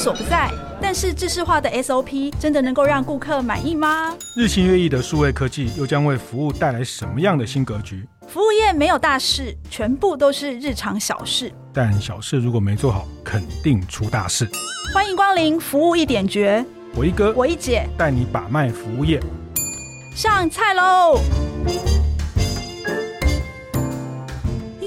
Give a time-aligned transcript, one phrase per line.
[0.00, 0.50] 所不在，
[0.80, 4.16] 但是制式化的 SOP 真的能够让顾客满意吗？
[4.34, 8.08] 日新月异的数位科技又将为服务带来什么样的新格局？
[8.26, 11.52] 服务业没有大事，全部都是日常小事。
[11.70, 14.48] 但小事如果没做好，肯定出大事。
[14.94, 16.64] 欢迎光临服务一点绝，
[16.94, 19.20] 我一哥，我一姐带你把脉服务业。
[20.16, 21.20] 上菜喽！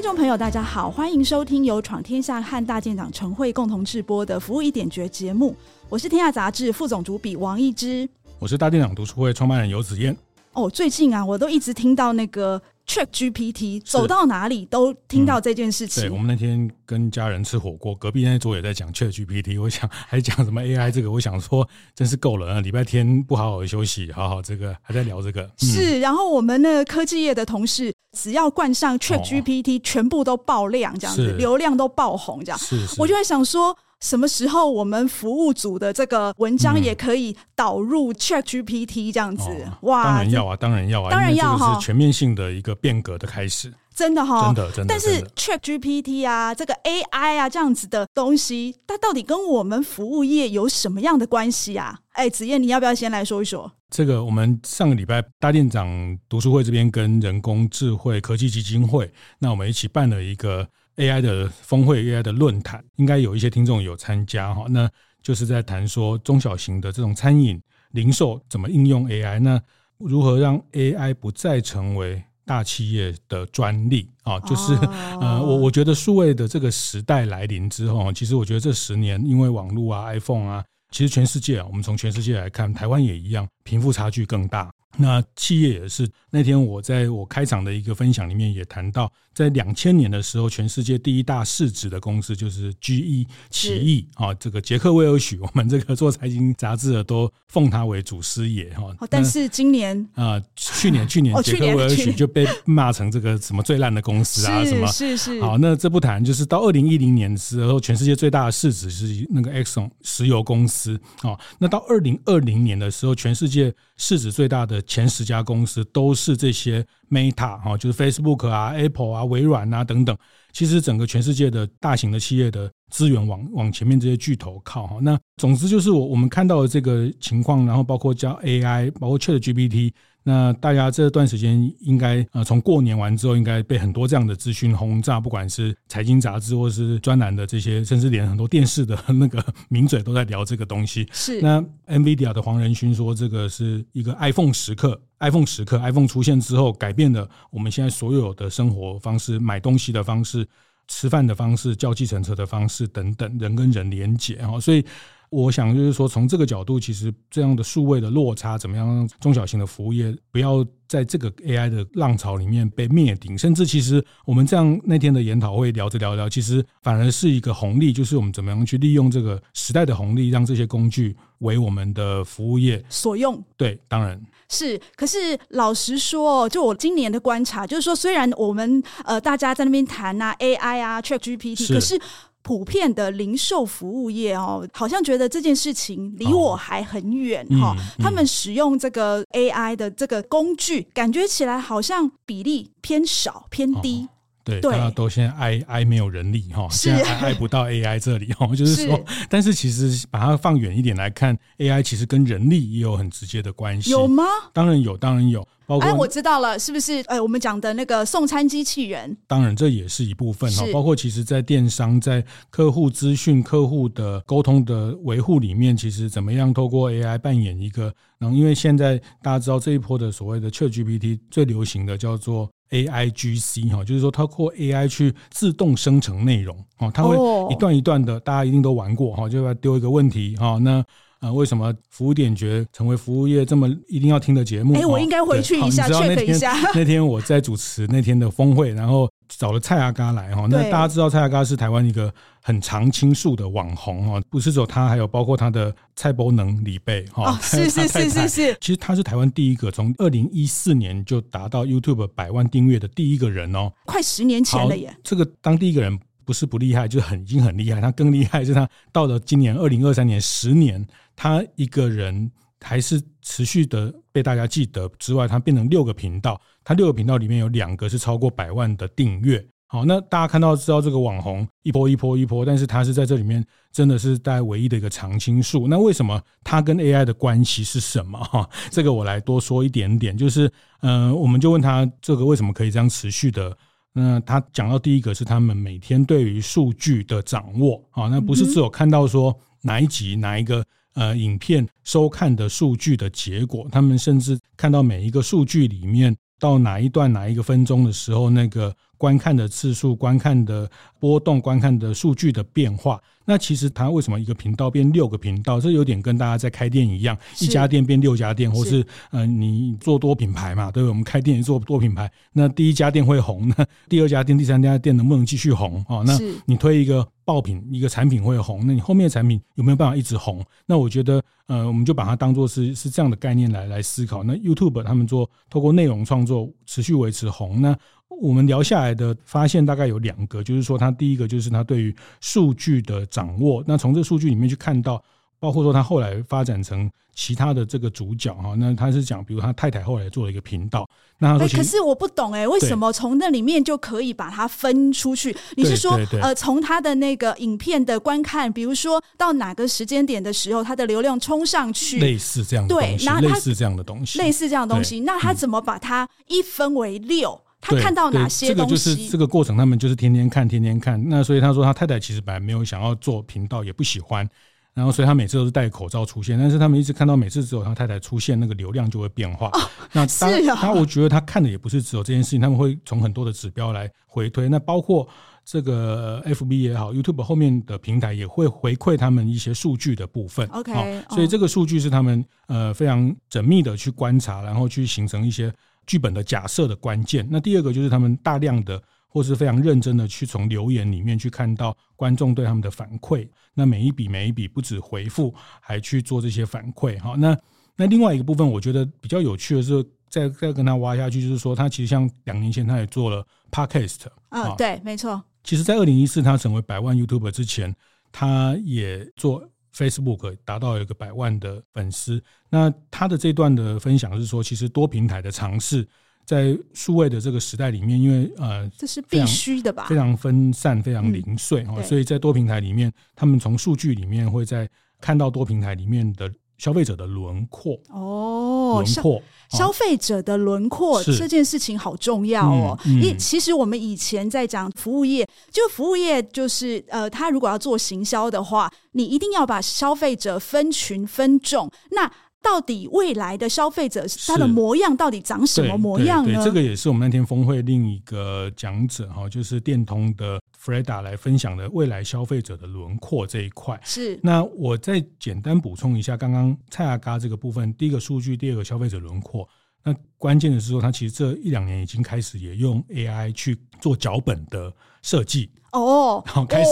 [0.03, 5.55] 听众朋友，大家好，欢迎收听由闯天下和大店长陈慧共同制播的《服务一点绝》节目。
[5.87, 8.05] 我是天下杂志副总主笔王一之，
[8.37, 10.13] 我是大店长读书会创办人游子燕。
[10.51, 12.61] 哦，最近啊，我都一直听到那个。
[12.85, 16.03] Chat GPT 走到哪里都听到这件事情。
[16.03, 22.59] 嗯、对，我们那天跟家人吃火锅，隔壁那桌也在讲 Chat GPT， 我想还讲什么 AI 这个，我想说真是够了啊！
[22.59, 25.43] 礼拜天不好好休息，好好这个还在聊这个。
[25.43, 32.57] 嗯、是，然后我们那个科技业的同事，只要冠上 Chat GPT，全部都爆量，这样子，流量都爆红，这样。
[32.57, 33.77] 是，是，我就在想说。
[34.03, 39.45] 什么时候我们服务组的这个文章也可以导入 ChatGPT 这样子？
[39.47, 40.03] 嗯哦、哇！
[40.03, 41.73] 当然要啊，当然要啊，当然要哈！
[41.73, 44.89] 是全面性的一个变革的开始，真的哈，真的真的。
[44.89, 51.99] 但是 ChatGPT 啊，这个 AI 啊，这样子的东西，它到底跟我们服务业有什么样的关系啊？
[52.13, 53.71] 哎，子燕，你要不要先来说一说？
[53.89, 60.67] 这个我们上个礼拜大店长读书会这边跟人工智慧科技基金会，那我们一起办了一个。
[60.95, 64.65] AI 的峰会，AI 的论坛，应该有一些听众有参加哈。
[64.69, 64.87] 那
[65.23, 67.59] 就是在谈说中小型的这种餐饮
[67.93, 69.59] 零售怎么应用 AI，那
[69.97, 74.39] 如何让 AI 不再成为大企业的专利啊？
[74.41, 74.73] 就是
[75.21, 84.71] 呃，我我觉得数位的这个时代来临之后，其实我觉得这十年因为网络啊、iPhone 啊，其实全世界啊，我们从全世界来看，台湾也一样，贫富差距更大。
[84.97, 98.83] 那企业也是，那天我在我开场的一个分享里面也谈到，在两千年的时候，全世界第一大市值的公司就是 GE 奇异啊，这个杰克威尔许，我们这个做财经杂志的都奉他为祖师爷哈。
[99.09, 105.41] 但是今年啊、呃，去年去年杰克威尔许就被骂成这个什么最烂的公司啊，什么是是。
[105.41, 111.35] 好，那这不谈，就是到二零一零年的时候，全世界最大的市值是那个 Exxon 石油公司啊。
[111.57, 120.15] 那到二零二零年的时候，全世界市值最大的前十家公司都是这些 Meta 哈，就是 Facebook 啊、Apple 啊、微软啊等等。
[120.51, 124.97] 其实整个全世界的大型的企业的资源往往前面这些巨头靠哈。
[125.01, 129.91] 那总之就是我我们看到的这个情况，然后包括叫 AI，包括 ChatGPT。
[130.23, 141.05] 那大家这段时间应该呃，从过年完之后，应该被很多这样的资讯轰炸，不管是财经杂志或是专栏的这些，甚至连很多电视的那个名嘴都在聊这个东西。
[141.11, 141.41] 是。
[141.41, 150.47] 那 NVIDIA 的黄仁勋说，这个是一个 iPhone 时刻，iPhone 时刻，iPhone 出现之后，改变了我们现在所有的生活方式，买东西的方式，
[150.87, 154.85] 吃饭的方式，叫计程车的方式等等，人跟人连接哈，所以。
[155.33, 163.35] 我想就是说，从这个角度，其实这样的数位的落差，怎么样让中小型的服务业不要在这个 AI 的浪潮里面被灭顶？
[163.35, 173.43] 甚至其实我们这样那天的研讨会聊着聊聊，其实反而是一个红利，就是我们怎么样去利用这个时代的红利，让这些工具为我们的服务业所用。
[173.57, 174.79] 对，当然是。
[174.95, 175.17] 可是
[175.49, 181.99] 老实说，就我今年的观察，就是说，虽然我们呃大家在那边谈啊 AI 啊 ChatGPT，可是。
[182.43, 187.69] 普遍的零售服务业哦，好像觉得这件事情离我还很远哈。
[187.69, 194.07] 哦嗯嗯、他们使用这个 AI 的这个工具，感觉起来好像比例偏少偏低。
[194.07, 194.12] 哦
[194.43, 203.91] 对，大家都现在爱爱没有人力哈，现在爱不到 AI 这里哈， 就是说，但是其实把它放远一点来看，AI 其实跟人力也有很直接的关系。
[203.91, 204.23] 有吗？
[204.51, 205.47] 当然有，当然有。
[205.65, 206.99] 包括哎，我知道了，是不是？
[207.07, 210.65] 哎，我们讲的那个送餐机器人，当然这也是一部分哈。
[210.73, 222.49] 包括其实，在电商在客户资讯、客户的沟通的维护里面，其实怎么样透过 AI 扮演一个，然后因为现在大家知道这一波的所谓的 ChatGPT 最流行的叫做。
[222.73, 227.15] A I G C 哈，就是说它靠 A I 去自动生成内容，哦，它会
[227.53, 230.83] 一段一段的，大家一定都玩过哈，就要丢一个问题哈，那
[231.19, 234.73] 啊，为什么服务点觉成为服务业这么一定要听的节目？
[234.73, 236.53] 哎，我应该回去一下，check 一下。
[236.73, 240.47] 那天我在主持那天的峰会，然后找了蔡阿嘎来哈。
[240.49, 247.37] 那大家知道蔡阿嘎是台湾一个很常青树的网红哈，不是只有他，还有包括他的蔡伯能李贝哈。
[247.41, 248.57] 是是是是是。
[248.59, 254.95] 其实他是台湾第一个从二零一四年就达到 YouTube 百万订阅的第一个人哦，快十年前了耶。
[255.03, 255.99] 这个当第一个人。
[256.25, 257.81] 不是不厉害，就是很已经很厉害。
[257.81, 260.87] 他更厉害是他到了今年二零二三年十年，
[261.17, 262.31] 他一个人
[262.63, 269.45] 还是持续的被大家记得之外，它变成六个频道，它六个频道里面有两个是超过百万的订阅。
[269.67, 275.67] 好，那大家看到知道这个网红一波一波一波，但是他是在这里面真的是在唯一的一个常青树。
[275.67, 278.19] 那为什么他跟 AI 的关系是什么？
[278.31, 280.51] 哈，这个我来多说一点点，就是
[280.81, 283.57] 嗯、我们就问他这个为什么可以这样持续的。
[283.93, 290.63] 那他讲到第一个是他们每天对于数据的掌握啊，那不是只有看到说哪一集哪一个
[290.93, 298.75] 呃影片收看的数据的结果，他们甚至看到每一个数据里面到哪一段哪一个分钟的时候那个。
[299.03, 305.59] 观看的次数、观看的波动、观看的数据的变化，那其实它为什么一个频道变六个频道？
[305.59, 310.89] 这有点跟大家在开店一样，一家店变六家店，或是呃，你做多品牌嘛，对不对？
[310.89, 315.83] 我们开店也做多品牌，那第一家店会红，那 第二家店、第三家店能不能继续红？
[315.89, 320.41] 哦，那你推一个爆品，一个产品会红，那你后面的产品有没有办法一直红？
[320.65, 324.23] 那我觉得，呃，我们就把它当做是是这样的概念来来思考。
[324.23, 327.77] 那 YouTube 他们做透过内容创作持续维持红，那。
[328.21, 333.63] 我们聊下来的发现大概有两个，就是说，他第一个就是他对于数据的掌握。
[333.67, 335.03] 那从这数据里面去看到，
[335.39, 340.89] 包括说他后来发展成其他的这个主角哈，那他是讲，比如他太太后来做了一个频道。
[341.19, 345.35] 那他说，可是我不懂哎，为什么从那里面就可以把它分出去？
[345.55, 355.01] 你是说，呃，从他的那个影片的观看，比如说到哪个时间点的时候，他的流量冲上去，类似这样的东西，对，类似这样的东西，类似这样的东西。
[355.01, 357.39] 那他怎么把它一分为六？
[357.63, 358.55] 他看到哪些东西？
[358.55, 361.01] 这个就是这个过程，他们就是天天看，天天看。
[361.09, 364.29] 那所以他说，他太太其实本来没有想要做频道，也不喜欢。
[364.73, 366.37] 然后，所以他每次都是戴口罩出现。
[366.37, 369.47] 但是他们一直看到，每次只有他太太出现，那个流量就会变化。
[369.49, 369.59] 哦、
[369.91, 374.49] 那 当然，他我觉得他看的也不是只有这件事情，他们会从很多的指标来回推。
[374.49, 375.07] 那包括
[375.45, 380.47] 这个 FB 也好，YouTube 后面的平台也会回馈他们一些数据的部分。
[380.49, 385.53] OK，、哦、所以这个数据是他们呃非常缜密的去观察，然后去形成一些。
[385.85, 387.27] 剧本的假设的关键。
[387.29, 393.27] 那第二个就是他们大量的或是非常认真的去从留言里面去看到观众对他们的反馈。
[393.53, 396.99] 那每一笔每一笔不止回复，还去做这些反馈。
[396.99, 397.37] 好，那
[397.75, 404.05] 那另外一个部分，我觉得比较有趣的是，再再跟他挖下去，就是说他其实像两年前他也做了 Podcast。
[404.29, 405.23] 嗯，对，没错。
[405.43, 407.75] 其实，在二零一四他成为百万 YouTuber 之前，
[408.11, 409.47] 他也做。
[409.75, 415.87] Facebook 达到一个百万的粉丝，那他的这段的分享是说，其实多平台的尝试
[416.25, 424.69] 在数位的这个时代里面，因为呃，这是必须的吧，非常分散，非常零碎哈，所以在多平台里面，他们从数据里面会在
[425.01, 426.31] 看到多平台里面的。
[426.57, 432.79] 消费者的轮廓哦，轮廓，消费者的轮廓这件事情好重要哦。
[432.85, 441.69] 因为其实我们以前在讲服务业，就服务业就是呃，他如果要做行销的话，你一定要把消费者分群分众。
[441.91, 442.09] 那
[442.43, 446.43] 到底未来的消费者他的模样到底长什么模样呢？
[446.43, 453.79] 这个也是我们那天峰会另一个讲者哈，就是电通的 Freda 来分享的未来消费者的轮廓这一块。
[453.83, 459.47] 是，那我再简单补充一下，刚刚蔡阿嘎这个部分，第一个数据，第二个消费者轮廓。
[459.85, 464.71] 那关键的是说，他其实这一两年已经开始也用 AI 去做脚本的
[465.01, 466.69] 设计哦，然后开始。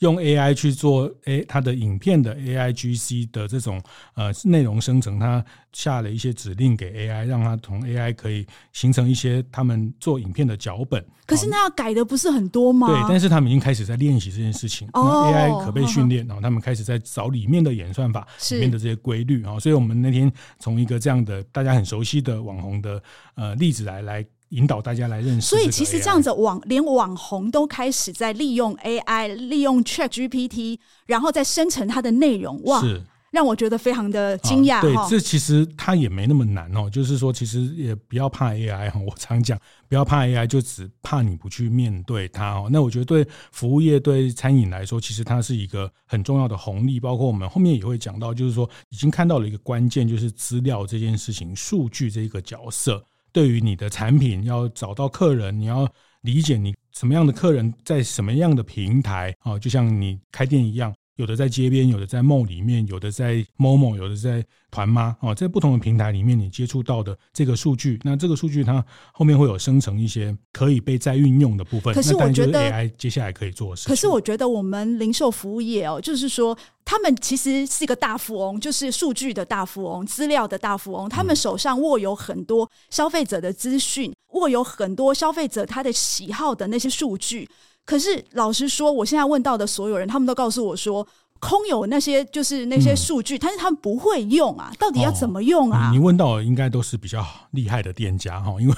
[0.00, 3.82] 用 AI 去做 A 它的影片的 AIGC 的这种
[4.14, 11.04] 呃内容生成，它下了一些指令给 AI，让它同 AI 可以形成一些他们做影片的脚本。
[11.26, 12.86] 可是那要改的不是很多吗？
[12.86, 14.88] 对，但是他们已经开始在练习这件事情。
[14.92, 19.58] 哦，AI 可被训练，然后他们开始在找里面的演算法里面的这些规律啊。
[19.58, 23.02] 所以我们那天从一个这样的大家很熟悉的网红的
[23.34, 24.24] 呃例子来来。
[24.50, 34.80] 引导大家来认识，所以其实这样子网连网红都开始在利用 AI，利用 ChatGPT，然后再生成它的内容，哇，是让我觉得非常的惊讶。
[34.80, 42.68] 对，这其实它也没那么难哦，就是说其实也不要怕 AI 哈， 我常讲不要怕 AI，就只怕你不去面对它哦。
[42.72, 46.98] 那我觉得对服务业、对餐饮来说，其实它是一个很重要的红利。
[46.98, 53.04] 包括我们后面也会讲到，就是说已经看到了一个关键，就是资料这件事情，数据这一个角色。
[53.38, 55.88] 对于你的产品，要找到客人，你要
[56.22, 71.92] 理解你什么样的客人在什么样的平台啊，就像你开店一样，有的在街边，有的在 mall 里面，有的在 momo，有的在团妈哦，在不同的平台里面，你接触到的这个数据，那这个数据它后面会有生成一些可以被再运用的部分。
[71.92, 73.88] 可是我觉得 AI 接下来可以做的事。
[73.88, 87.48] 可是我觉得我们零售服务业哦，就是说他们其实是一个大富翁，就是数据的大富翁，资料的大富翁，他们手上握有很多消费者的资讯，握有很多消费者他的喜好的那些数据。
[87.88, 91.08] 可是老实说，我现在问到的所有人，他们都告诉我说，
[91.40, 95.88] 空有那些就是那些数据，嗯、但是他们不会用啊，到底要怎么用啊？
[95.88, 98.74] 哦、你问到的应该都是比较厉害的店家哈， 因为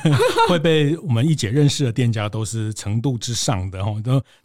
[0.49, 3.93] 会被我们一姐认识的店家都是程度之上的哈。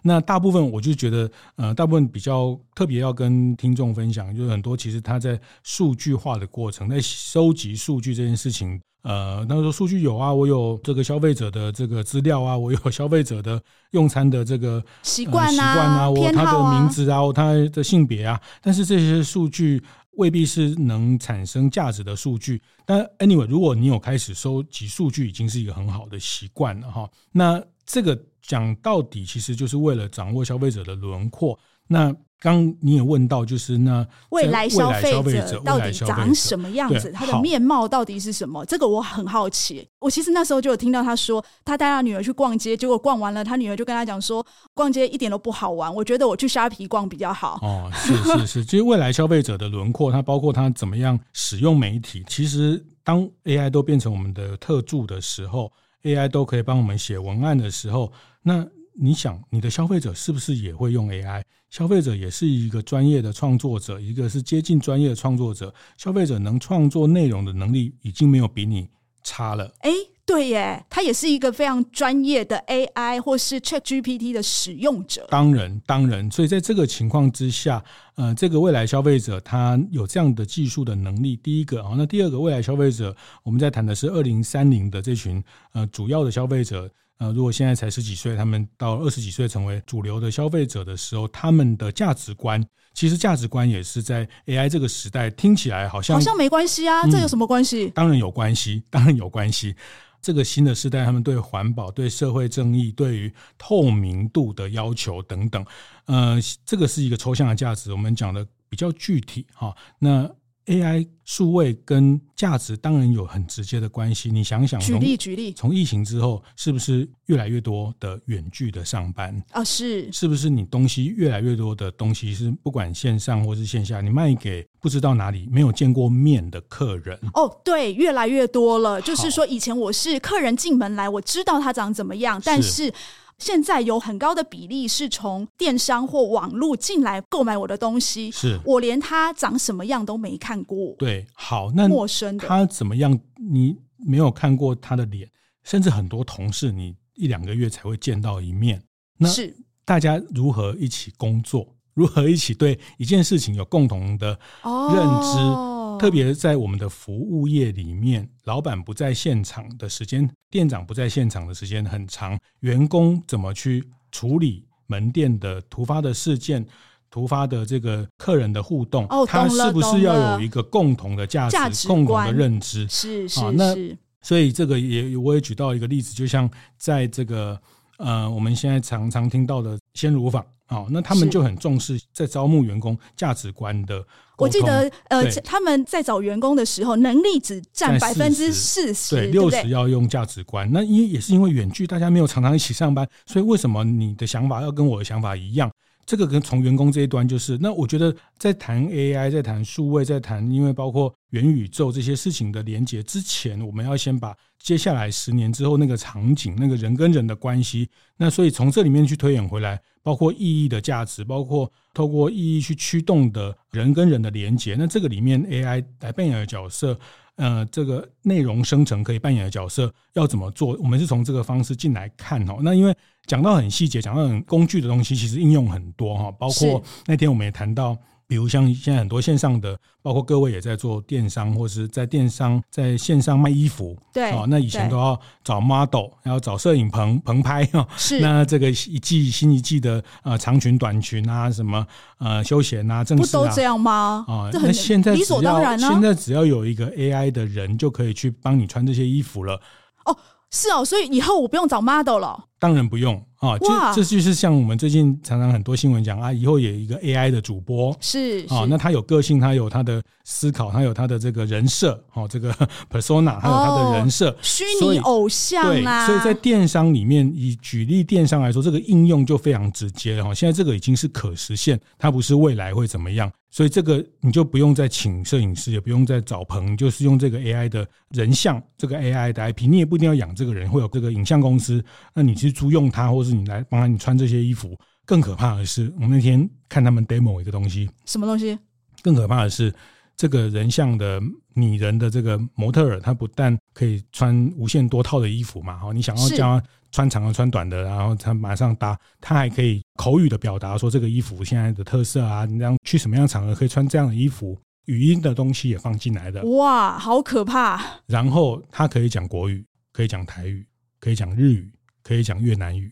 [0.02, 8.82] 那大部分我就觉得，呃，大部分比较特别要跟听众分享，就是很多其实他在数据化的过程，在收集数据这件事情。
[9.06, 19.80] 呃，那时候数据有啊，我有这个消费者的这个资料啊，我有消费者的用餐的这个习惯啊、习惯啊，我他的名字啊，他的性别啊，但是这些数据
[20.14, 22.60] 未必是能产生价值的数据。
[22.84, 27.08] 但 anyway，如果你有开始收集数据，已经是一个很好的习惯了哈。
[27.32, 31.60] 那这个讲到底，其实就是为了掌握消费者的轮廓。
[31.88, 32.12] 那
[32.46, 37.12] 刚你也问到，就是那未来消费者到底长什么样子？
[37.12, 38.64] 他的面貌到底是什么？
[38.66, 39.88] 这个我很好奇。
[39.98, 45.92] 我其实那时候就有听到他说，他带他女儿去逛街，结果逛完了，他女儿就跟他讲说，逛街一点都不好玩。
[45.92, 47.58] 我觉得我去虾皮逛比较好。
[47.64, 52.24] 哦，是是是， 其实未来消费者的轮廓，它包括他怎么样使用媒体。
[52.28, 55.72] 其实当 AI 都变成我们的特助的时候
[56.04, 58.12] ，AI 都可以帮我们写文案的时候，
[58.44, 58.64] 那。
[58.98, 61.44] 你想，你的消费者是不是也会用 AI？
[61.76, 65.74] 消费者也是一个专业的创作者，一个是接近专业的创作者。
[65.98, 68.88] 消费者能创作内容的能力已经没有比你
[69.26, 69.70] 差了。
[69.80, 69.92] 哎，
[70.26, 75.28] 对耶，他也是一个非常专业的 AI 或是 ChatGPT 的使用者。
[75.30, 76.32] 当然，当然。
[76.32, 77.84] 所以在这个情况之下，
[78.16, 81.36] 呃，这个未来消费者他有这样的技术的能力。
[81.36, 83.14] 第一个啊，那第二个未来消费者，
[83.44, 86.90] 我们在谈的是二零三零的这群呃主要的消费者。
[87.18, 92.62] 呃，如果现在才十几岁，他们到二十几岁成为主流的消费者的时候，他们的价值观，
[92.94, 97.86] 其实价值观也是在 AI 这个时代听起来好像好像没关系啊，这有什么关系？
[97.86, 99.76] 嗯，当然有关系，当然有关系。
[100.22, 105.66] 这个新的时代，他们对环保、对社会正义、对于透明度的要求等等，
[106.06, 107.92] 呃，这个是一个抽象的价值。
[107.92, 110.30] 我们讲的比较具体哈，那。
[110.66, 114.32] AI 数位跟价值当然有很直接的关系。
[114.32, 119.64] 你想想，举例举例，从疫情之后，是不是越来越多的远距的上班啊？
[119.64, 127.20] 是，是不是你东西越来越多的东西是不管线上或是线下，你卖给不知道哪里没有见过面的客人？
[127.34, 129.00] 哦，对，越来越多了。
[129.02, 132.92] 就是说，以前我是客人进门来，我知道他长怎么样，但是。
[133.38, 140.96] 现在有很高的比例是从电商或网络进来购买我的东西，是我连他长什么样都没看过。
[140.98, 143.20] 对，好，那陌生的他怎么样？
[143.52, 145.30] 你没有看过他的脸，
[145.64, 148.82] 甚至很多同事你一两个月才会见到一面。
[149.18, 151.68] 那是大家如何一起工作？
[151.94, 154.28] 如何一起对一件事情有共同的
[154.64, 155.40] 认知？
[155.40, 166.66] 哦特别在我们的服务业里面，老板不在现场的时间，店长不在现场的时间很长，员工怎么去处理门店的突发的事件、
[167.10, 169.06] 突发的这个客人的互动？
[169.10, 172.88] 哦，他是不是要有一个共同的价值、价值共同的认知？
[172.88, 173.52] 是是啊。
[173.56, 173.76] 那
[174.22, 177.60] 所以这个也我也举到一个例子，就像在这个
[177.98, 180.46] 呃，我们现在常常听到的鲜乳坊。
[180.70, 184.04] 哦，那他们就很重视在招募员工价值观的。
[184.36, 190.68] 我记得，呃，他们在找员工的时候，能力只占百分之四十，对，六十要用价值观。
[190.74, 195.72] 那因为也是因为远距，大家没有常常一起上班，所以为什么你的想法要跟我的想法一样？
[196.06, 217.00] 这个跟从员工这一端就是，那我觉得在谈 AI，在谈数位，在谈因为包括元宇宙这些事情的连接之前，我们要先把接下来十年之后那个场景，那个人跟人的关系，那所以从这里面去推演回来，包括意义的价值，包括透过意义去驱动的人跟人的连接，那这个里面 AI 来扮演的角色。
[217.38, 220.74] 呃，这个内容生成可以扮演的角色要怎么做？
[220.82, 222.60] 我们是从这个方式进来看哦。
[222.62, 226.32] 那因为讲到很细节，讲到很工具的东西，其实应用很多哈。
[226.32, 227.98] 包括那天我们也谈到。
[228.28, 238.20] 比如像现在很多线上的，包括各位也在做电商，或是在电商在线上卖衣服，对，哦，那以前都要找 model，要找摄影棚棚拍哈，是。
[238.22, 241.86] 那这个一季新一季的呃长裙短裙啊，什么
[242.18, 244.26] 呃休闲啊，正式啊，不都这样吗？
[244.28, 249.62] 啊，那现在理所当然，现在只要有一个 AI 的人就可以去帮你穿这些衣服了。
[250.06, 250.18] 哦，
[250.56, 252.46] 是哦，所以以后我不用找 model 了。
[252.58, 262.52] 当然不用啊，就这就是像我们最近常常很多新闻讲啊，以后有一个 AI 的主播是啊，那他有个性，他有他的思考，他有他的这个人设，哦，这个
[262.90, 266.08] persona，他有他的人设，虚拟偶像啦。
[266.08, 270.34] 所以在电商里面，以举例电商来说，这个应用就非常直接了哈。
[270.34, 273.30] 现在这个已经是可实现，它不是未来会怎么样。
[273.56, 281.82] 所以这个你就不用再请摄影师，也不用再找棚，就是用这个 AI 的人像，这个 AI 的 IP，你也不一定要养这个人，会有这个影像公司，
[282.14, 284.78] 那你去租用它，或是你来帮他你穿这些衣服。
[285.06, 288.60] 更可怕的是，我们那天看他们 demo 一个东西，什么东西？
[289.02, 289.74] 更可怕的是，
[290.18, 291.22] 这个人像的
[291.54, 296.64] 拟人的这个模特儿，他不但可以穿无限多套的衣服嘛，好，你想要叫他。
[296.96, 306.42] 穿长的穿短的，然后他马上搭，他还可以口语的表达说这个衣服现在的特色啊，你这样去什么样的场合可以穿这样的衣服，语音的东西也放进来的。
[306.46, 307.82] 哇，好可怕！
[308.08, 310.66] 然后他可以讲国语，可以讲台语，
[311.02, 311.70] 可以讲日语，
[312.02, 312.90] 可以讲越南语，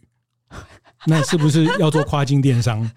[1.05, 2.91] 那是不是要做跨境电商？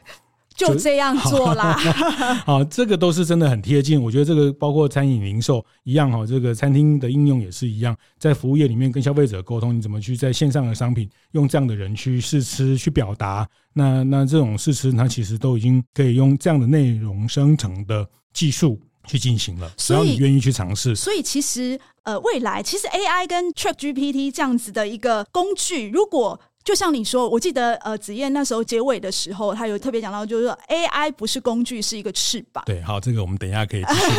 [0.57, 1.75] 就这样做啦，
[2.47, 4.03] 好，这个都是真的很贴近。
[4.03, 13.47] 我觉得这个包括餐饮零售一样哈，这个餐厅的应用也是一样，在服务业里面跟消费者沟通，你怎么去在线上的商品用这样的人去试吃、去表达？
[13.75, 20.97] 那那这种试吃，它其实都已经可以用这样的内容生成的技术去进行了，只要你愿意去尝试。
[20.97, 32.65] 所以其实呃，未来其实 AI 跟 ChatGPT 这样子的一个工具，如果就像你说，我记得呃，子燕那时候结尾的时候，他有特别讲到，就是说 AI 不是工具，是一个翅膀。
[32.67, 34.11] 对，好，这个我们等一下可以继续。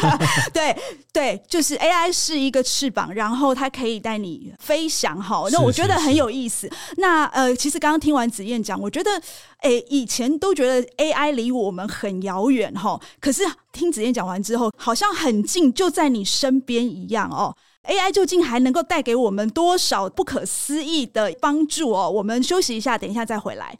[0.50, 0.74] 对
[1.12, 5.22] 对，就是 AI 是一个翅膀，然后它可以带你飞翔。
[5.22, 6.66] 哈，那我觉得很有意思。
[6.68, 9.10] 是是是那呃，其实刚刚听完子燕讲，我觉得
[9.58, 13.42] 哎，以前都觉得 AI 离我们很遥远哈，可是
[13.72, 17.54] 听子燕讲完之后，好像很近，就在你身边一样哦。
[17.88, 22.10] AI 究竟还能够带给我们多少不可思议的帮助哦？
[22.10, 23.74] 我们休息一下，等一下再回来。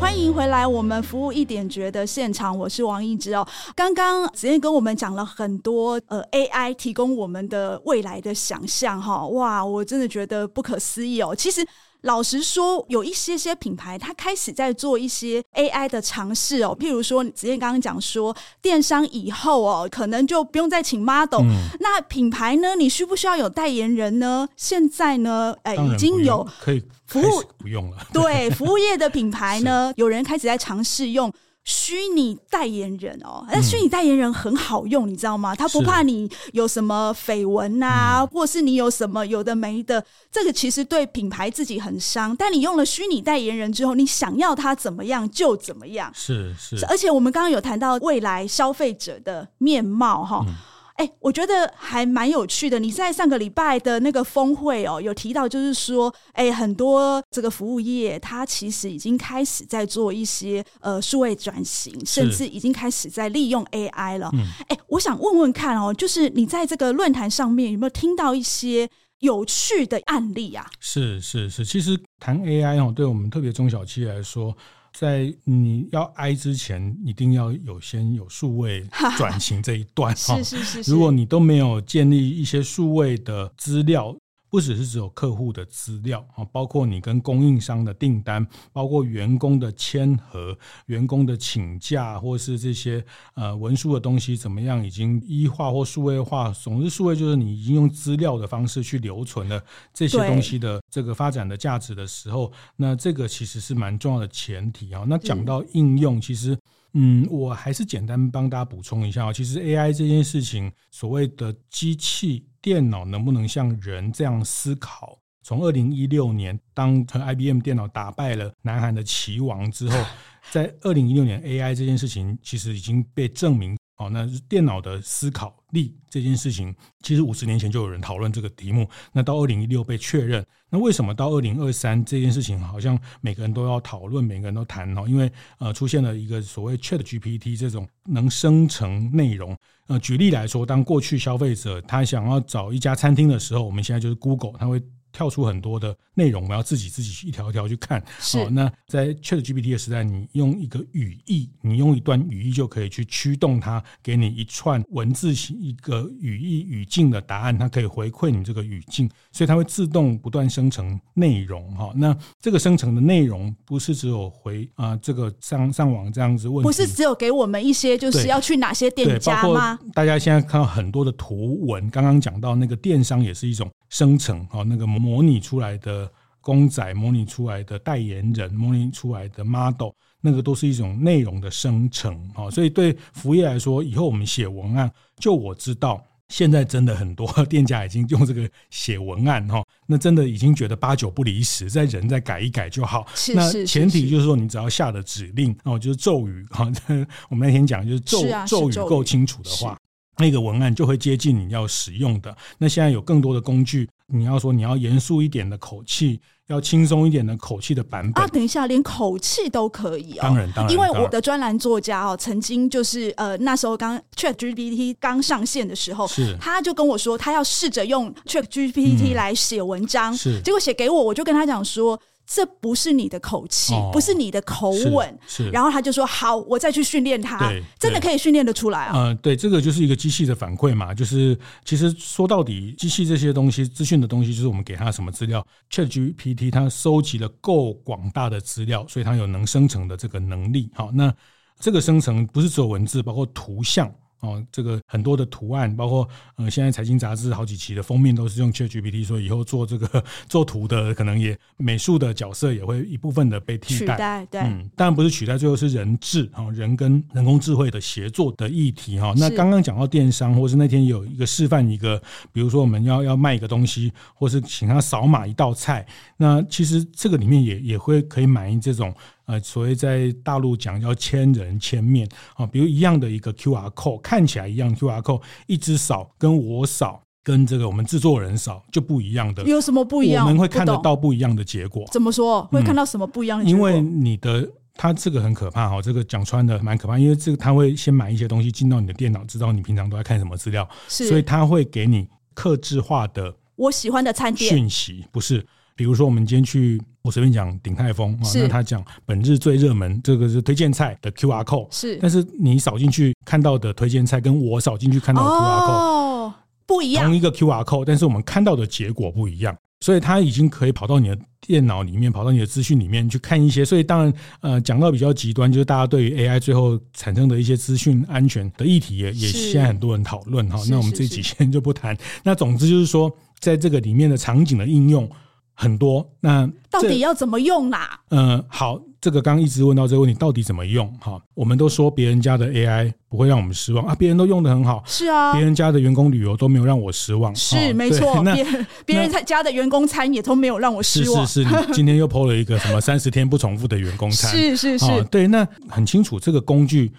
[0.00, 3.46] 欢迎回来，我们服务一点觉的现场，我是王一之哦。
[3.76, 11.32] 刚刚子燕跟我们讲了很多，呃，AI 提供我们的未来的想象哈，哇，我真的觉得不可思议哦。
[11.32, 11.64] 其实。
[12.04, 16.76] 老实说，有一些些品牌，它开始在做一些 AI 的尝试哦。
[16.78, 21.40] 譬如说，子燕刚刚讲说，电商以后哦，可能就不用再请 model。
[21.40, 21.68] 嗯。
[21.80, 22.74] 那品牌呢？
[22.74, 24.46] 你需不需要有代言人呢？
[24.54, 25.54] 现在呢？
[25.62, 27.96] 哎，已经有可以服务不用了。
[28.12, 31.32] 对， 服务业的品牌呢，有人开始在尝试用。
[31.64, 35.54] 虚拟代言人哦，那虚拟代言人很好用，嗯、你知道吗？
[35.54, 42.36] 他不怕你有什么绯闻啊，是或是你有什么有的没的，这个其实对品牌自己很伤。
[42.36, 46.84] 但你用了虚拟代言人之后，你想要他怎么样就怎么样，是是。
[46.86, 50.44] 而且我们刚刚有谈到未来消费者的面貌哈。
[50.46, 50.54] 嗯
[50.94, 52.78] 哎，我觉得还蛮有趣的。
[52.78, 64.30] 你在上个礼拜的那个峰会哦，有提到，就是说，哎，很多这个服务业，它其实已经开始在做一些呃数位转型，甚至已经开始在利用 AI 了。
[64.68, 70.64] 哎，我想问问看哦，就是你在这个论坛上面有没有听到一些有趣的案例啊？
[70.78, 74.56] 是是是，其实谈 AI 哦，对我们特别中小企业来说。
[74.96, 78.86] 在你要 I 之前，一定要有先有数位
[79.18, 80.40] 转型这一段哈。
[80.40, 80.90] 是是是是。
[80.92, 84.16] 如果你都没有建立一些数位的资料。
[84.54, 96.52] 不只是只有客户的资料啊，包括你跟供应商的订单，包括员工的签合、员工的请假，或是这些呃文书的东西怎么样，已经一化或数位化。
[96.52, 99.60] 总之，数位就是你已经用资料的方式去留存了
[99.92, 105.04] 这些东西的这个发展的价值的时候，那这个其实是蛮重要的前提啊。
[105.08, 106.56] 那讲到应用，其实
[106.94, 109.32] 嗯，我还是简单帮大家补充一下啊。
[109.32, 112.46] 其实 AI 这件事情，所谓的机器。
[112.64, 115.18] 电脑能不能像人这样思考？
[115.42, 120.02] 从二零一六年，当 IBM 电脑打败了南韩的棋王之后，
[120.50, 123.76] 在二零一六年，AI 这件事情其实已经被证明。
[123.96, 128.88] 哦，那电脑的思考力这件事情，其实五十年前就有人讨论这个题目。
[129.12, 135.04] 那到二零一六被确认，那为什么到二零二三这件事情好像每个人都要讨论，每个人都谈哦？
[135.06, 139.56] 因为呃，出现了一个所谓 ChatGPT 这种能生成内容。
[139.86, 144.82] 呃，举例来说，当过去消费者他想要找一家餐厅的时候，我们现在就是 Google，他会
[145.14, 148.02] 跳出很多的内容，我们要自己自己一条一条去看。
[148.18, 161.72] 是、哦，那在 ChatGPT 的时代，你用一个语义，你用一段语义就可以去驱动它，给你一串文字型一个语义语境的答案，它可以回馈你这个语境，所以它会自动不断生成内容。
[161.76, 169.78] 哈、哦，那这个生成的内容不是只有回啊、呃，这个上上网这样子问，不是只有给我们一些就是要去哪些店家吗？
[169.94, 182.50] 大家现在看到很多的图文，刚刚讲到那个电商也是一种生成啊，那个模拟出来的公仔，模拟出来的代言人，模拟出来的 model，那个都是一种内容的生成啊。
[182.50, 193.06] 所以对服务业来说，以后我们写文案，就我知道，现在真的很多店家已经用这个写文案哈，那真的已经觉得八九不离十，在人再改一改就好。
[193.34, 196.70] 那前提就是说，你只要下的指令哦，就是咒语哈，
[197.30, 199.78] 我们那天讲就是咒咒语够清楚的话。
[200.18, 202.36] 那个文案就会接近你要使用的。
[202.58, 210.22] 那现在有更多的工具，你要说你要严肃一点的口气，要轻松一点的口气的版本啊，等一下，连口气都可以哦。
[210.22, 222.00] 当然，当然，因为我的专栏作家哦，曾经就是呃那时候刚 ChatGPT 刚上线的时候，是他就跟我说，他要试着用 ChatGPT 来写文章，嗯，是，结果写给我，我就跟他讲说。
[222.26, 225.18] 这不是你的口气，哦，不是你的口吻，
[225.52, 228.92] 然后他就说：“好，我再去训练他。”真的可以训练得出来啊！
[228.94, 230.94] 嗯、呃，对，这个就是一个机器的反馈嘛。
[230.94, 240.70] 就是其实说到底，机器这些东西、资讯的东西，就是我们给他什么资料，ChatGPT 它收集了够广大的资料，所以它有能生成的这个能力。
[240.74, 241.14] 好，那
[241.60, 243.92] 这个生成不是只有文字，包括图像。
[244.24, 253.94] 哦，这个很多的图案，包括呃，现在财经杂志好几期的封面都是用 ChatGPT，所以以后做这个做图的可能也美术的角色也会一部分的被替代。
[253.94, 259.12] 取代，对，嗯，当然不是取代，最后是人智哈，人跟人工智慧的协作的议题哈。
[259.16, 262.00] 那刚刚讲到电商，或是那天有一个示范一个，
[262.32, 268.94] 比如说我们要要卖一个东西，或是请他扫码一道菜，那其实这个里面也也会可以满意这种。
[269.26, 280.26] 呃，所谓在大陆讲叫千人千面啊，比如一样的一个 QR code，看起来一样 QR code，一只扫跟我扫跟这个我们制作人少就不一样的，有什么不一样？
[280.26, 281.84] 我们会看得到不一样的结果。
[281.90, 282.42] 怎么说？
[282.52, 283.70] 会看到什么不一样的结果？
[283.70, 295.46] 嗯，因为你的它这个很可怕哈，这个讲穿的蛮可怕，因为这个他会先买一些东西进到你的电脑，知道你平常都在看什么资料，所以他会给你克制化的我喜欢的餐点讯息，不是。
[295.76, 306.34] 比如说，我们今天去，我随便讲鼎泰丰啊，那他讲本日最热门这个是推荐菜的 QR code，是，但是你扫进去看到的推荐菜，跟我扫进去看到的 QR code 哦
[306.64, 320.58] 不一样，同一个 QR code，但是我们看到的结果不一样，所以它已经可以跑到你的电脑里面，跑到你的资讯里面去看一些，所以当然，呃，讲到比较极端，就是大家对于 AI 最后产生的一些资讯安全的议题也，也也现在很多人讨论哈。
[320.70, 321.96] 那我们这几天就不谈。
[322.22, 325.10] 那总之就是说，在这个里面的场景的应用。
[325.54, 328.00] 很多，那到底要怎么用啦？
[328.10, 330.92] 嗯、呃，好，这个刚刚一直问到这个问题，到底怎么用？
[331.00, 346.92] 哈，我们都说别人家的 AI 不会让我们失望啊，别人都用的很好，是啊，别人家的员工旅游都没有让我失望，是、哦、没错，别人别人家的员工餐也都没有让我失望，是是是，你今天又 PO 了一个什么三十天不重复的员工餐，是是是、哦，对，那很清楚，这个工具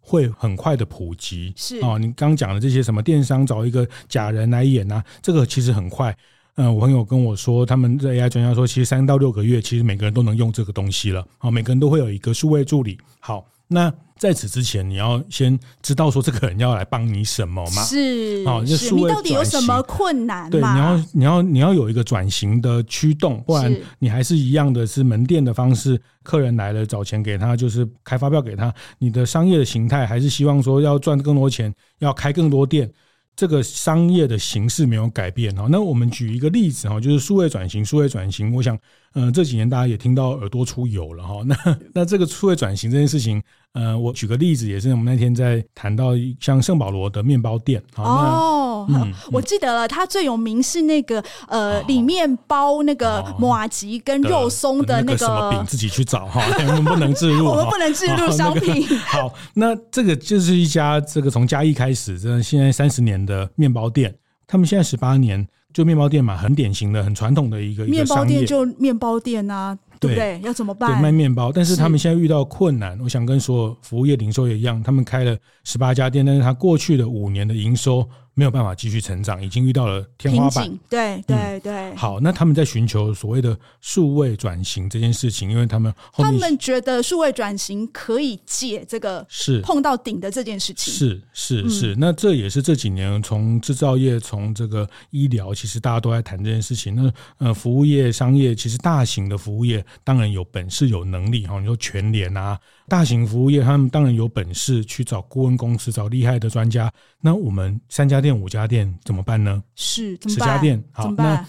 [0.00, 6.12] 会很快的普及，是哦，你刚讲的这些什么电商找一个假人来演啊，这个其实很快。
[6.56, 11.26] 嗯，我朋友跟我说，他们的 AI 专家说，其实三到六个月，其实每个人都能用这个东西了。
[11.38, 12.98] 好，每个人都会有一个数位助理。
[13.20, 17.82] 好，那在此之前，你要先知道说这个人要来帮你什么吗？
[17.82, 20.50] 是，好，就数位转型，你到底有什么困难？
[20.50, 28.74] 对，你要你要你要有一个转型的驱动，不然你还是一样的是门店的方式，客人来了找钱给他，就是开发票给他。
[28.98, 32.92] 你的商业的形态还是希望说要赚更多钱，要开更多店。
[33.40, 38.78] 这个商业的形式没有改变哈，那我们举一个例子哈，就是数位转型，数位转型，我想，
[39.14, 41.56] 呃，这几年大家也听到耳朵出油了哈，那
[41.94, 58.86] 那这个数位转型这件事情，呃，我举个例子，也是我们那天在谈到像圣保罗的面包店，哦，嗯，我记得了，它最有名是那个呃，里面包那个马吉跟肉松的那个什么饼，自己去找 哈，我们不能置入，我们不能置入商品。
[59.06, 64.14] 好，那这个就是一家这个从嘉义开始，真的现在三十年的面包店，
[64.46, 69.78] 他们现在十八年就面包店嘛，很典型的、很传统的一个面包店，就面包店啊。
[70.00, 70.40] 对不对？
[70.42, 70.92] 要怎么办？
[70.92, 72.98] 对，卖面包，但是他们现在遇到困难。
[73.02, 80.78] 我想跟所有服务业、零售业一样，他们开了十八家店，但是他过去的五年的营收没有办法继续成长，已经遇到了天花板。
[80.88, 81.96] 对对对、嗯。
[81.96, 90.92] 好，那他们在寻求所谓的数位转型这件事情，因为他们他们觉得数位转型可以解这个是碰到顶的这件事情。
[90.92, 96.94] 是是是，嗯，那这也是这几年从制造业，从这个医疗，其实大家都在谈这件事情。
[96.94, 101.58] 那呃，服务业、商业，其实大型的服务业当然有本事、有能力哈。
[101.60, 102.58] 你说全联啊，
[102.90, 106.92] 大型服务业他们当然有本事去找顾问公司、找厉害的专家。
[107.20, 109.62] 那我们三家店、五家店怎么办呢？
[109.76, 111.46] 是十家店，好，那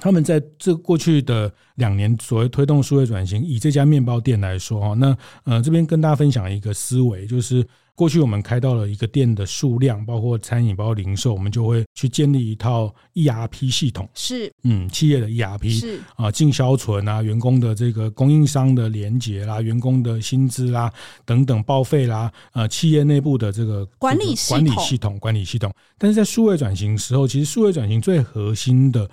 [0.00, 7.66] 他们在这过去的两年所谓推动数位转型，以这家面包店来说哈，那呃这边跟大家分享一个思维，就是。
[7.94, 14.08] 过去我们开到了一个店的数量，包括餐饮，包括零售，我们就会去建立一套 ERP 系统。
[14.14, 20.90] 是，嗯，企业的 ERP 是啊，进销存啊，员工的这个供应商的连接啦，员工的薪资啦，
[21.26, 25.70] 等等报废啦，呃，企业内部的这个管理管理系统管理系统。
[25.98, 29.08] 但是在数位转型时候，其实数位转型最核心的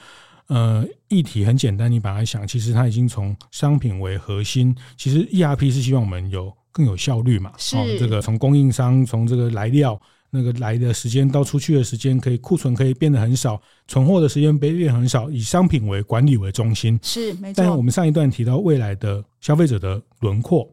[0.50, 6.54] 呃议题很简单，你把它想，其实它已经从商品为核心，其实 ERP 是希望我们有。
[6.72, 7.52] 更有效率嘛？
[7.58, 17.64] 是、哦、这个从供应商从这个来料那个来的时间到出去的时间，可以库存可以变得很少，存货的时间被变很少，以商品为管理为中心是没错。
[17.64, 20.72] 但我们上一段提到未来的消费者的轮廓，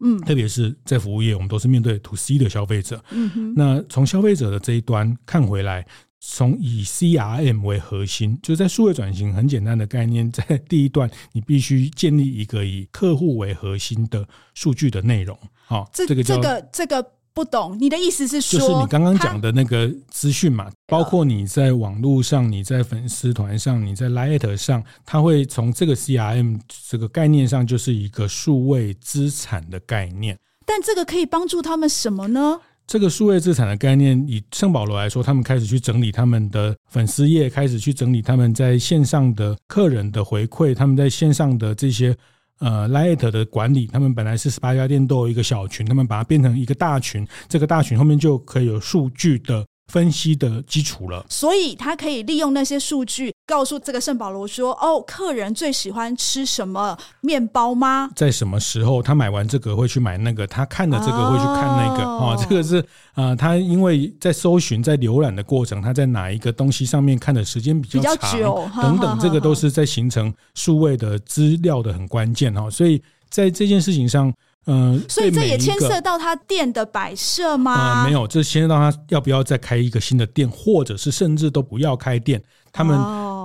[0.00, 3.54] 嗯，特别是在服务业，我们都是面对 to C 的消费者，嗯哼。
[3.56, 5.84] 那从消费者的这一端看回来。
[6.20, 15.38] 从以 CRM 为核心，就在数位转型很简单的概念，在第一段你必须建立一个以客户为核心的数据的内容。
[15.66, 30.36] 好，这个这个这个不懂，你的意思是说，就是你刚刚讲的那个资讯嘛，包括你在网络上、你在粉丝团上、你在 Line 上，它会从这个 CRM 这个概念上，就是一个数位资产的概念。
[30.66, 32.60] 但这个可以帮助他们什么呢？
[32.88, 42.16] 这个数位资产的概念，以圣保罗来说，他们开始去整理他们的粉丝页，开始去整理他们在线上的客人的回馈，他们在线上的这些
[42.60, 49.62] 呃 light 的管理，他们本来是十八家店都有一个小群，他们把它变成一个大群，这个大群后面就可以有数据的。
[49.88, 58.10] 分析的基础了，所以他可以利用那些数据，告诉这个圣保罗说：“哦，客人最喜欢吃什么面包吗？
[58.14, 60.46] 在什么时候他买完这个会去买那个？
[60.46, 62.04] 他看了这个会去看那个？
[62.04, 62.76] 哦，哦这个是
[63.14, 72.68] 啊、呃，他因为在搜寻、在浏览的过程，他在哪一个东西上面看的时间比较长，比较久，等等，这个都是在形成数位的资料的很关键哈。
[72.68, 74.32] 所以在这件事情上。”
[74.70, 78.02] 嗯，所以这也牵涉到他店的摆设吗？
[78.02, 82.42] 嗯，没有，这牵涉到他要不要再开一个新的店，或者是甚至都不要开店。
[82.70, 82.98] 他们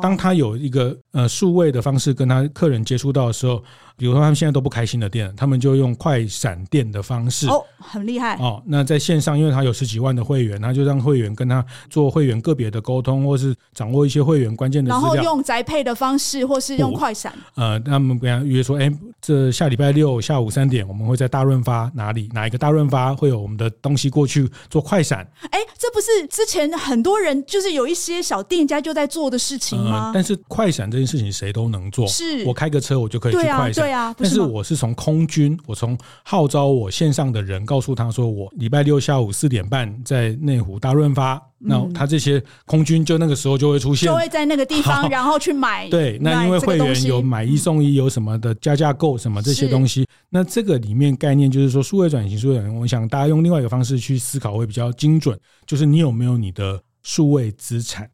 [0.04, 3.64] 当他有一个呃数位的方式跟他客人接触到的时候。
[3.96, 8.60] 比如说，他们现在都不开心的店，他们就用快闪店的方式哦，很厉害哦。
[8.66, 17.32] 那在线上，因为他有十几万的会员，他就让会员跟他做会员个别的沟通，或是掌握一些会员关键的资料，然后用宅配的方式，或是用快闪。
[17.54, 25.20] 呃，他们跟他约说，哎，这下礼拜六下午三点，我们会在大润发哪里哪一个大润发会有我们的东西过去做快闪。
[25.52, 29.93] 哎，这不是之前很多人就是有一些小店家就在做的事情吗？
[29.94, 32.44] 呃、但是快闪这件事情谁都能做，是。
[32.46, 33.84] 我开个车我就可以去快闪。
[33.84, 45.88] 对啊，但是我是从空军，我从号召我线上的人，告诉他说，我礼拜六下午四点半在内湖大润发，那他这些空军就那个时候就会出现，就会在那个地方，然后去买。
[45.92, 58.10] 对，那因为会员有买一送一，有什么的加价购什么这些东西， 那这个里面概念就是说，数位转型，数位转型，我想大家用另外一个方式去思考会比较精准，就是你有没有你的数位资产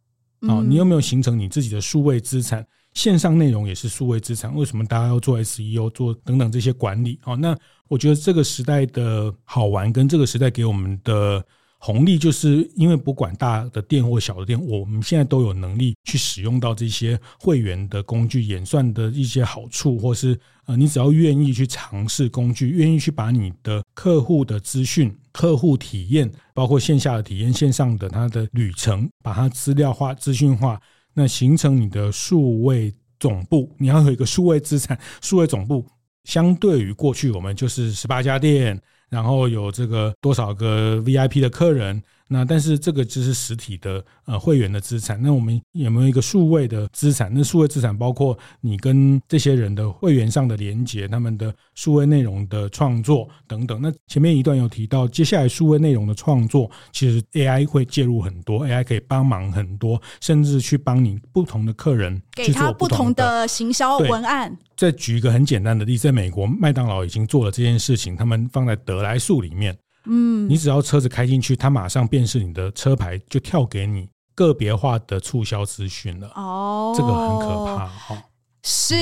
[0.48, 0.62] 啊？
[0.66, 2.66] 你有没有形成你自己的数位资产？
[2.94, 7.20] 线上内容也是数位资产，为什么大家要做 SEO 做等等这些管理？
[7.24, 7.56] 哦，那
[7.88, 11.46] 我觉得这个时代的好玩跟这个时代给我们的
[11.80, 30.80] 红利，就是因为不管大的店或小的店，我们现在都有能力去使用到这些会员的工具、演算的一些好处，或是呃，你只要愿意去尝试工具，愿意去把你的客户的资讯、客户体验，包括线下的体验、线上的他的旅程，把它资料化、资讯化。
[31.14, 35.86] 那形成你的数位总部，你要有一个数位资产，数位总部
[36.26, 38.80] 相对于过去，我们就是十八家店，
[39.10, 42.02] 然后有这个多少个 VIP 的客人。
[42.32, 47.32] 那但是这个就是实体的呃会员的资产，那我们有没有一个数位的资产？
[47.34, 53.82] 那数位资产包括你跟这些人的会员上的连接，他们的数位内容的创作等等。
[53.82, 64.56] 那前面一段有提到，接下来数位内容的创作，其实 AI 会介入很多，AI 可以帮忙很多，甚至去帮你不同的客人给他不同的行销文案。
[64.78, 69.76] 再举一个很简单的例子，在美国麦当劳已经做了这件事情，他们放在得来速里面。
[70.10, 76.28] 嗯，你只要车子开进去，它马上辨识你的车牌，就跳给你个别化的促销资讯了。
[76.36, 78.24] 哦，这个很可怕哈。
[78.62, 78.94] 是，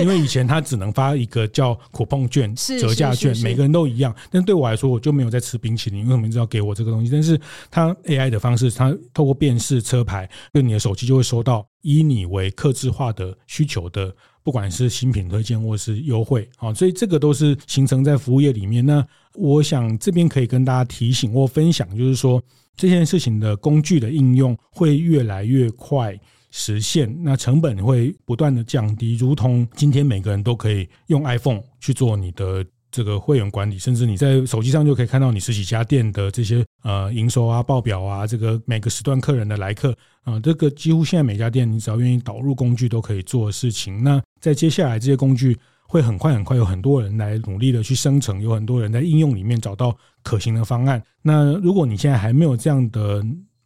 [0.00, 4.14] 因为以前他只能发一个叫 coupon 券、折价券，每个人都一样。
[4.30, 7.10] 但对我来说，我就没有在吃冰淇淋，因为什么一直要给我这个东西？
[7.10, 7.38] 但是
[7.72, 18.86] 它 AI 的方式，它透过辨识车牌，就你的手机就会收到以你为客制化的需求的，不管是新品推荐或是优惠啊，所以这个都是形成在服务业里面。
[18.86, 22.42] 那我想这边可以跟大家提醒或分享，就是说
[22.76, 26.18] 这件事情的工具的应用会越来越快。
[26.52, 44.02] 实现，那成本会不断的降低，如同今天每个人都可以用 iPhone 去做你的这个会员管理，甚至你在手机上就可以看到你十几家店的这些呃营收啊、报表啊，这个每个时段客人的来客啊、这个几乎现在每家店你只要愿意导入工具都可以做的事情。
[44.02, 45.56] 那在接下来这些工具
[45.90, 51.02] 会很快很快有很多人来努力的去生成，有很多人在应用里面找到可行的方案。
[51.20, 53.20] 那如果你现在还没有这样的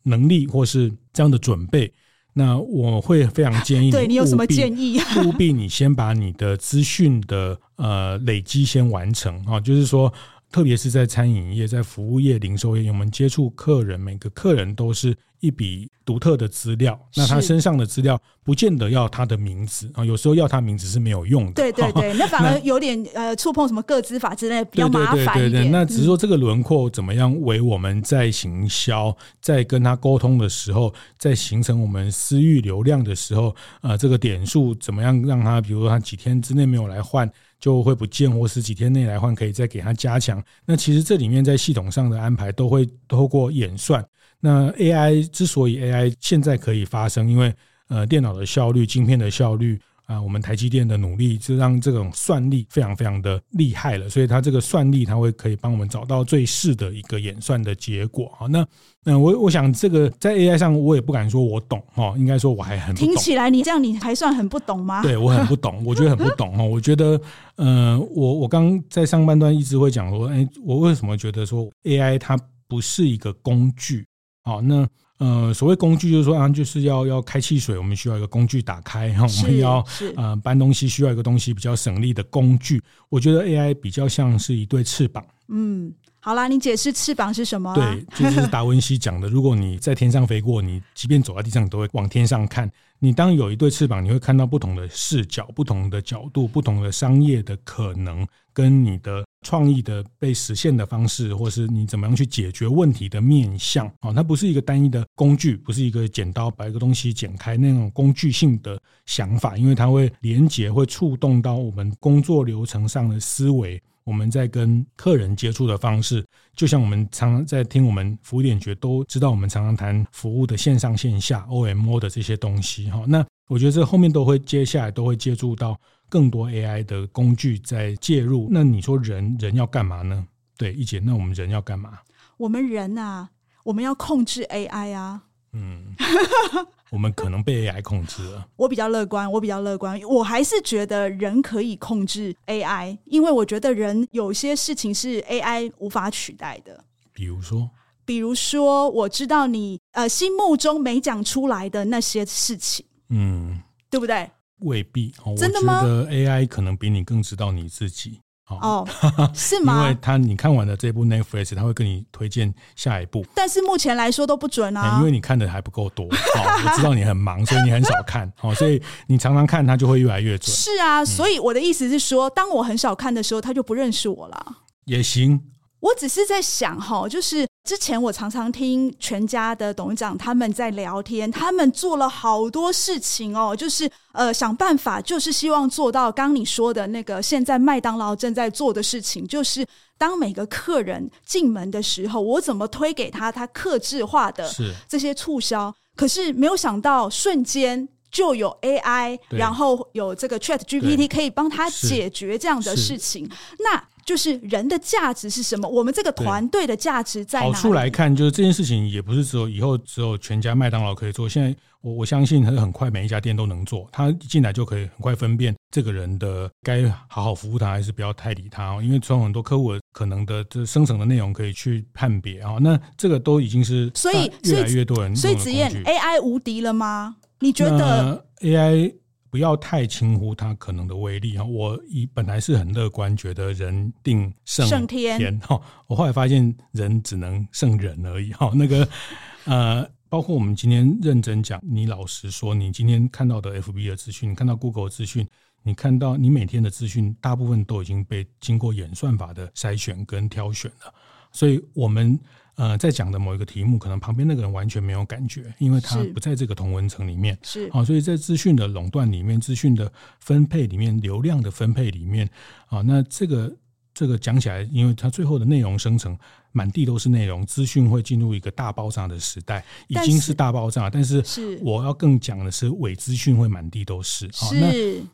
[0.04, 1.92] 能力或是这样的准备，
[2.32, 4.98] 那我会非常建议 你，对你有什么建议？
[5.26, 10.10] 务必你先把你的资讯的呃累积先完成啊，就是说。
[10.52, 15.12] 特别是在餐饮业、在服务业、零售业，我们接触客人，每个客人都是
[15.44, 16.98] 一笔独特的资料。
[17.14, 21.52] 那他身上的资料不见得要他的名字啊，有时候要他名字是没有用的。
[21.52, 25.34] 对对对， 那反而有点呃触碰什么个资法之类，比较麻烦一点。
[25.34, 37.30] 对对对对，那只是说这个轮廓怎么样为我们在行销、在跟他沟通的时候，在形成我们私域流量的时候，呃，这个点数怎么样让他，比如说他几天之内没有来换。
[37.64, 40.44] 就会不见，或十几天内来换，可以再给它加强。
[40.66, 44.04] 那其实这里面在系统上的安排都会透过演算。
[44.38, 47.54] 那 AI 之所以 AI 现在可以发生，因为
[47.88, 49.80] 呃电脑的效率、晶片的效率。
[50.06, 58.30] 啊，我们台积电的努力就让这种算力非常非常的厉害了，所以它这个算力它会可以帮我们找到最适的一个演算的结果。
[58.36, 58.66] 好，那
[59.02, 62.94] 那我我想这个在 AI 上我也不敢说我懂哈，应该说我还很。
[62.94, 65.02] 听起来你这样你还算很不懂吗？
[65.02, 66.66] 对，我很不懂，我觉得很不懂哦。
[66.66, 67.18] 我觉得，
[67.56, 72.38] 呃，我我刚在上半段一直会讲说，哎，我为什么觉得说 AI 它
[72.68, 74.06] 不是一个工具？
[74.42, 74.86] 好，那。
[75.18, 79.26] 呃，所谓工具就是说啊，就是要要开汽水，我们需要一个工具打开然后。
[79.26, 79.84] 我们要
[80.16, 82.82] 呃搬东西需要一个东西比较省力的工具。
[83.08, 85.24] 我觉得 AI 比较像是一对翅膀。
[85.48, 87.74] 嗯，好啦，你解释翅膀是什么啊？
[87.74, 89.28] 对，就是达文西讲的。
[89.28, 92.70] 如果你在天上飞过，你即便走在地上，你都会往天上看。
[92.98, 99.24] 你当有一对翅膀，你会看到不同的视角、不同的角度、不同的商业的可能，跟你的。
[99.46, 125.78] 创意的被实现的方式，或是你怎么样去解决问题的面向哦，它不是一个单一的工具，不是一个剪刀把一个东西剪开那种工具性的想法，因为它会连接，会触动到我们工作流程上的思维，我们在跟客人接触的方式，就像我们常常在听我们服务点觉都知道，我们常常谈服务的线上线下 OMO 的这些东西哈，那我觉得这后面都会接下来都会接触到。
[126.06, 130.24] 更多 AI 的工具在介入，那你说人人要干嘛呢？
[130.56, 131.98] 对，一姐，那我们人要干嘛？
[132.36, 133.30] 我们人啊，
[133.64, 135.22] 我们要控制 AI 啊。
[135.54, 135.92] 嗯，
[136.94, 138.46] 我们可能被 AI 控制了。
[138.54, 146.84] 我比较乐观，我比较乐观，我还是觉得人可以控制 AI，因为我觉得人有些事情是 AI 无法取代的。
[147.12, 147.68] 比如说，
[148.04, 154.30] 比如说，我知道你呃心目中没讲出来的那些事情，嗯，对不对？
[154.60, 158.86] 未必哦，真的吗？AI 可能比你更知道你自己哦，
[159.34, 159.82] 是吗？
[159.82, 166.06] 因为他你看完了这部 Netflix，他会跟你推荐下一部，但是目前来说都不准啊，因为你看的还不够多。
[166.12, 170.54] 我知道你很忙，所以你很少看，哦所以你常常看，它就会越来越准。
[170.54, 174.46] 是啊，所以我的意思是说，当我很少看的时候，他就不认识我了。
[174.84, 175.40] 也行。
[175.80, 194.46] 我只是在想哈，就是之前我常常听全家的董事长他们在聊天，他们做了好多事情哦，就是呃想办法，就是希望做到刚你说的那个，现在麦当劳正在做的事情，就是当每个客人进门的时候，我怎么推给他他客制化的
[194.86, 203.26] 这些促销，可是没有想到瞬间就有 AI，然后有这个 ChatGPT 可以帮他解决这样的事情，
[203.60, 203.82] 那。
[204.04, 205.68] 就是人的价值是什么？
[205.68, 207.52] 我们这个团队的价值在哪里？
[207.52, 211.28] 好处来看，就是这件事情也不是只有以后只有全家麦当劳可以做。
[211.28, 213.88] 现在我我相信，很快每一家店都能做。
[213.92, 218.82] 他一进来就可以很快分辨这个人的该好好服务他，还是不要太理他哦。
[218.82, 222.56] 因为从很多客户可能的这生成的内容可以去判别啊。
[222.60, 227.16] 那这个都已经是所以越来越多人所以子燕 AI 无敌了吗？
[227.40, 228.94] 你觉得 AI？
[229.34, 238.52] 不要太轻忽它可能的威力哈，我以本来是很乐观，觉得人定胜天哈，我后来发现人只能胜人而已哈。
[238.54, 238.88] 那个
[239.42, 245.26] 呃，包括我们今天认真讲，你老实说，你今天看到的 FB 的资讯，你看到 Google 的资讯，
[245.64, 250.94] 你看到你每天的资讯，大部分都已经被经过演算法的筛选跟挑选了。
[251.32, 252.16] 所以，我们
[252.56, 257.38] 呃在讲的某一个题目，可能旁边那个人完全没有感觉，因为他不在这个同文层里面。
[257.42, 262.28] 是啊，所以在资讯的垄断里面，资讯的分配里面，流量的分配里面
[262.66, 263.54] 啊，那这个。
[263.96, 266.18] 这个讲起来，因为它最后的内容生成
[266.50, 270.90] 满地都是内容，资讯会进入一个大爆炸的时代，已经是大爆炸。
[270.90, 274.28] 但是，是我要更讲的是，伪资讯会满地都是。
[274.34, 274.72] 好，那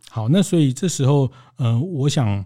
[0.09, 2.43] 好，那所以这时候，嗯、呃，我想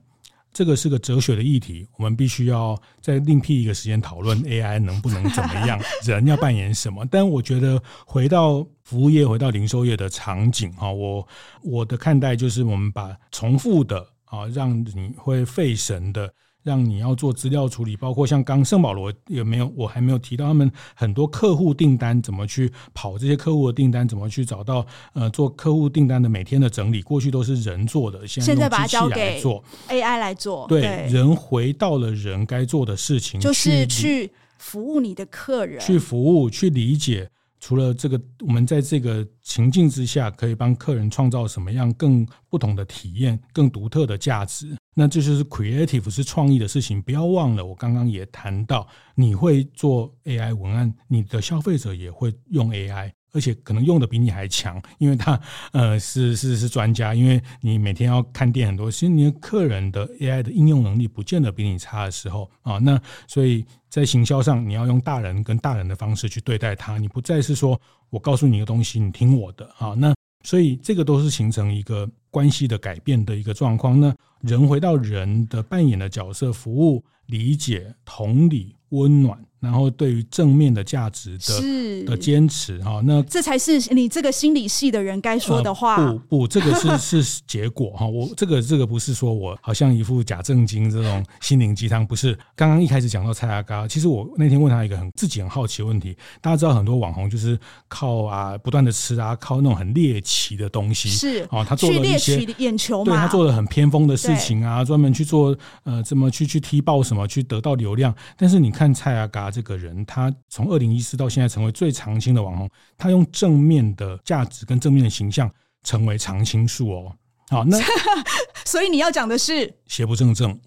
[0.55, 7.05] 这个是个哲学的议题，我们必须要再另辟一个时间讨论 AI 能不能怎么样， 人要扮演什么。
[7.11, 11.29] 但我觉得回到服务业，回到零售业的场景，哈，我
[11.63, 14.07] 我的看待就是，我们把重复的。
[14.25, 16.29] 啊，让你会费神的，
[16.65, 19.71] 让你要做资料处理，包括像刚圣保罗也没有？
[19.77, 37.31] 我还没有提到他们很多客户订单怎么去跑这些客户的订单，怎么去找到呃做客户订单的每天的整理，过去都是人做的，现在用机器来做，AI 来做，对，对人回到了人该做的事情，就是去服务你的客人，去服务，去理解。
[37.67, 44.77] 除了这个，我们在这个情境之下，可以帮客人创造什么样更不同的体验、更独特的价值？
[44.95, 47.01] 那这就是 creative 是创意的事情。
[47.01, 53.11] 不要忘了，我刚刚也谈到，你会做 AI 文案，你的消费者也会用 AI。
[53.35, 55.39] 而且可能用的比你还强，因为他
[55.73, 67.79] 呃是是是专家，因为你每天要看店很多，其实你的客人的 AI 的应用能力不见得比你差的时候啊，那所以在行销上你要用大人跟大人的方式去对待他，你不再是说
[68.09, 70.15] 我告诉你一个东西，你听我的啊，那
[70.45, 73.99] 所以这个都是形成一个关系的改变的一个状况。
[73.99, 74.15] 那
[74.47, 79.39] 人回到人的扮演的角色，服务、理解、同理、温暖。
[79.61, 85.97] 然后对于正面的价值的的坚持哈，那这才是你这个心理系的人该说的话。
[85.97, 88.07] 呃、不不，这个是 是结果哈。
[88.07, 92.39] 我这个这个不是说我好像一副假正经这种心灵鸡汤，不是。
[92.55, 96.15] 刚刚一开始讲到蔡阿嘎，其实我那天问他一个很自己很好奇的问题。
[96.43, 108.15] 大家知道很多网红就是靠啊不断的吃啊，靠那种很猎奇的东西是啊，他做了一些眼球嘛，对他做了很偏锋的事情啊，专门去做呃怎么去去踢爆什么去得到流量。
[108.37, 109.45] 但是你看蔡阿嘎。
[109.55, 112.69] 这个人他从二零一四到现在成为最长青的网红，
[112.99, 115.49] 他用正面的价值跟正面的形象
[115.85, 117.15] 成为常青树哦。
[117.51, 117.79] 好，那
[118.67, 120.59] 所以你要讲的是邪不正正，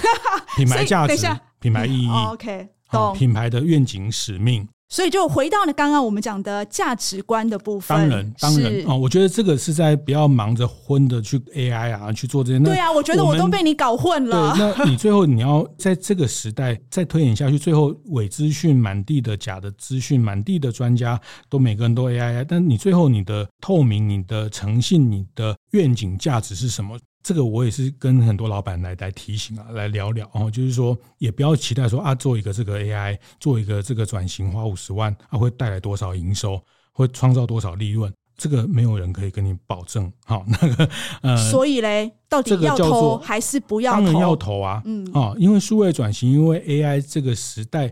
[0.56, 1.26] 品牌价值、
[1.58, 4.68] 品牌意义、嗯、OK，懂，品牌的愿景使命。
[4.94, 7.98] 所以就回到了刚刚我们讲的价值观的部分。
[7.98, 12.60] 当然，当然啊、哦，我觉得这个是在不要忙着昏的去 AI 啊去做这些。
[12.60, 14.54] 对啊，我觉得我都被你搞混了。
[14.56, 21.20] 对，那你最后你要在这个时代再推演下去，最后伪资讯满地的假的资讯，满地的专家
[21.50, 26.96] 都每个人都 AI，但你最后你的透明、你的诚信、你的愿景价值是什么？
[27.24, 36.60] 这个我也是跟很多老板来来提醒啊，来聊聊哦，就是说也不要期待说啊，做一个这个 AI，做一个这个转型，花五十万啊，会带来多少营收，
[36.92, 40.12] 会创造多少利润，这个没有人可以跟你保证。
[40.26, 40.90] 好， 那个
[41.22, 44.04] 呃，所以嘞，到底要投还是不要投？
[44.04, 47.90] 当然要投啊，嗯啊，因为数位转型，因为 AI 这个时代，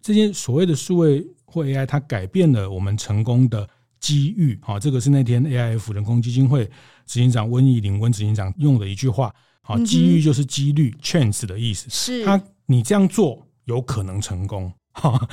[0.00, 3.68] 这些所谓的数位或 AI，它改变了我们成功的
[4.00, 4.58] 机遇。
[4.62, 6.68] 好，这个是那天 AIF 人工基金会。
[7.06, 11.90] 执行长温义林温执行长用的一句话，好，机遇就是几率 chance 的意思。
[11.90, 14.72] 是他，你这样做有可能成功。
[14.92, 15.28] 哈，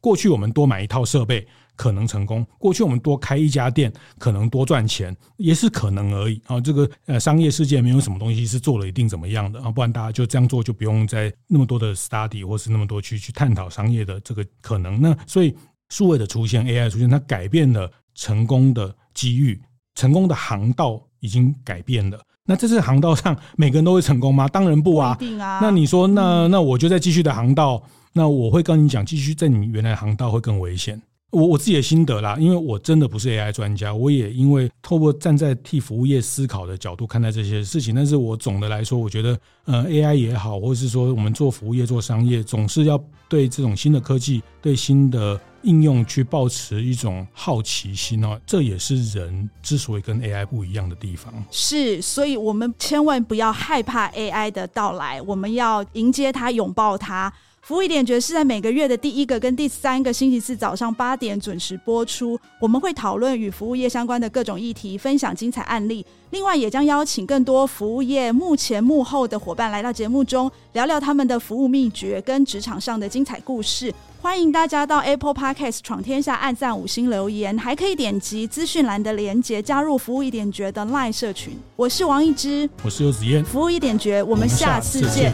[0.00, 1.46] 过去我们多买一套设备
[1.76, 6.40] 可能成功，过去我们多开一家店可能多赚钱，也是可能而已。
[6.46, 14.98] 啊，这个呃商业世界没有什么东西是做了一定怎么样的啊，不然大家就这样做就不用再那么多的 study 或是那么多去去探讨商业的这个可能。
[14.98, 15.54] 那所以
[15.90, 19.60] 数位的出现，AI 出现，它改变了成功的机遇，
[19.94, 21.00] 成功的航道。
[21.20, 22.20] 已经改变了。
[22.46, 24.46] 那这次航道上每个人都会成功吗？
[24.54, 25.18] 当然不啊。
[25.60, 31.02] 那你说，那那我就在继续的航道，那我会跟你讲，继续在你原来的航道会更危险。
[31.32, 37.92] 我我自己的心得啦，因为我真的不是 AI 专家，我也因为透过站在替服务业思考的角度看待这些事情。
[37.92, 42.96] 但是我总的来说，我觉得，呃，AI 也好，或者是说我们做服务业、做商业，总是要
[43.28, 48.40] 对这种新的科技、对新的应用去保持一种好奇心哦。
[48.46, 51.32] 这也是人之所以跟 AI 不一样的地方。
[51.50, 57.32] 是，所以我们千万不要害怕 AI 的到来，我们要迎接它，拥抱它。
[57.60, 62.38] 服务一点绝是在每个月的第一个跟第三个星期四早上八点准时播出。
[62.58, 66.06] 我们会讨论与服务业相关的各种议题，分享精彩案例。
[66.30, 73.92] 另外，也将邀请更多服务业幕前幕后的伙伴来到节目中，聊聊他们的服务秘诀跟职场上的精彩故事。
[74.20, 81.56] 欢迎大家到 Apple Podcast 闯天下按赞五星留言，还可以点击资讯栏的连接加入服务一点觉的 LINE 社群。
[81.76, 85.32] 我是王一之，我是游子燕，服务一点觉，我们下次见。